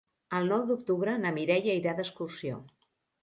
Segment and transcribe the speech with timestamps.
[0.37, 2.57] El nou d'octubre na Mireia irà d'excursió.